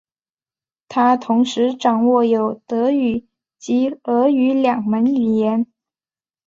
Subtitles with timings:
[0.87, 3.27] 他同时掌握有德语
[3.59, 5.67] 及俄语两门语言。